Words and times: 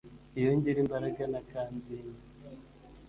iyo 0.39 0.51
ngira 0.57 0.79
imbaraga 0.83 1.23
na 1.31 1.41
kanzinya 1.49 2.19